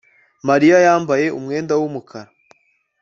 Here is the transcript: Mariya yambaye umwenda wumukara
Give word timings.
Mariya 0.47 0.77
yambaye 0.85 1.25
umwenda 1.37 1.73
wumukara 1.79 2.29